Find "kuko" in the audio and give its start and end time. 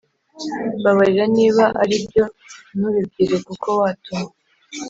3.47-3.67